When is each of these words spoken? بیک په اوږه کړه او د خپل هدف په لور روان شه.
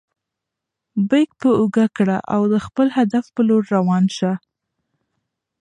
بیک 1.09 1.29
په 1.41 1.49
اوږه 1.59 1.85
کړه 1.97 2.17
او 2.33 2.41
د 2.53 2.55
خپل 2.65 2.87
هدف 2.97 3.25
په 3.35 3.41
لور 3.47 3.63
روان 3.75 4.03
شه. 4.17 4.31